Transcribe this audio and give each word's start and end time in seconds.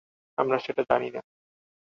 আমরা 0.37 0.57
সেটা 0.59 0.81
জানি 0.83 1.09
না। 1.09 1.21